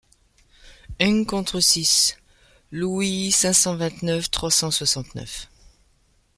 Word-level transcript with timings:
Ung 0.99 1.25
contre 1.27 1.59
six 1.59 2.17
Louis 2.71 3.29
cinq 3.31 3.53
cent 3.53 3.75
vingt-neuf 3.75 4.31
trois 4.31 4.49
cent 4.49 4.71
soixante-neuf. 4.71 5.47